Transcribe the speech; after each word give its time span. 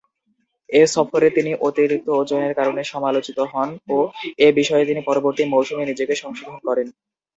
এ 0.69 0.83
সফরে 0.93 1.27
তিনি 1.37 1.51
অতিরিক্ত 1.67 2.07
ওজনের 2.19 2.53
কারণে 2.59 2.81
সমালোচিত 2.91 3.37
হন 3.51 3.69
ও 3.89 3.97
এ 4.39 4.57
বিষয়ে 4.59 4.87
তিনি 4.89 5.01
পরবর্তী 5.09 5.43
মৌসুমে 5.47 5.83
নিজেকে 5.89 6.13
সংশোধন 6.23 6.57
করেন। 6.67 6.87